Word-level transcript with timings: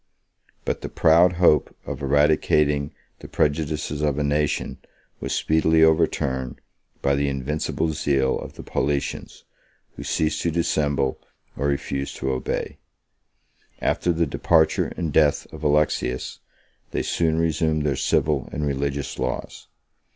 25 0.65 0.65
But 0.65 0.81
the 0.81 0.89
proud 0.89 1.33
hope 1.33 1.75
of 1.85 2.01
eradicating 2.01 2.91
the 3.19 3.27
prejudices 3.27 4.01
of 4.01 4.17
a 4.17 4.23
nation 4.23 4.79
was 5.19 5.31
speedily 5.35 5.83
overturned 5.83 6.59
by 7.03 7.13
the 7.13 7.29
invincible 7.29 7.89
zeal 7.91 8.39
of 8.39 8.53
the 8.53 8.63
Paulicians, 8.63 9.43
who 9.95 10.03
ceased 10.03 10.41
to 10.41 10.49
dissemble 10.49 11.19
or 11.55 11.67
refused 11.67 12.15
to 12.15 12.31
obey. 12.31 12.79
After 13.79 14.11
the 14.11 14.25
departure 14.25 14.91
and 14.97 15.13
death 15.13 15.45
of 15.53 15.63
Alexius, 15.63 16.39
they 16.89 17.03
soon 17.03 17.37
resumed 17.37 17.85
their 17.85 17.95
civil 17.95 18.49
and 18.51 18.65
religious 18.65 19.19
laws. 19.19 19.67